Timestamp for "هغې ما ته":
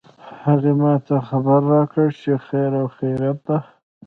0.45-1.15